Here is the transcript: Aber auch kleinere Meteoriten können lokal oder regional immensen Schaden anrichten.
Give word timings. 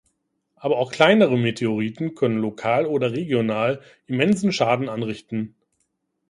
Aber 0.55 0.79
auch 0.79 0.91
kleinere 0.91 1.37
Meteoriten 1.37 2.15
können 2.15 2.39
lokal 2.39 2.87
oder 2.87 3.11
regional 3.11 3.81
immensen 4.07 4.51
Schaden 4.51 4.89
anrichten. 4.89 5.53